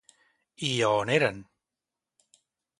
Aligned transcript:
I 0.69 0.71
a 0.87 0.89
on 0.99 1.13
eren? 1.15 1.39